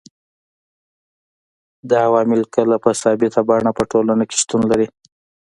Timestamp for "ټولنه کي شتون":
3.91-4.61